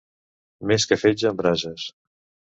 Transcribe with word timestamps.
Més 0.71 0.87
que 0.91 0.97
fetge 1.01 1.29
en 1.33 1.37
brases. 1.41 1.85